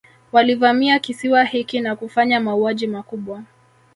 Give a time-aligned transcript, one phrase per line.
[0.31, 3.43] Walivamia kisiwa hiki na kufanya mauaji makubwa